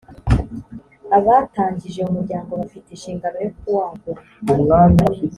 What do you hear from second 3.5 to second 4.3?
kuwagura.